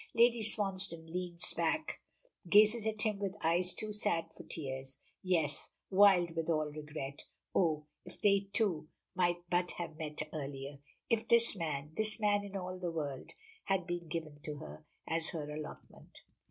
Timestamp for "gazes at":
2.49-3.03